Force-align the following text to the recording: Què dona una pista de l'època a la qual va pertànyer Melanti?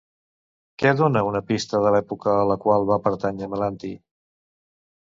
Què 0.83 0.93
dona 1.01 1.23
una 1.27 1.41
pista 1.51 1.83
de 1.85 1.91
l'època 1.97 2.35
a 2.39 2.49
la 2.53 2.59
qual 2.65 2.89
va 2.95 3.01
pertànyer 3.07 3.53
Melanti? 3.55 3.95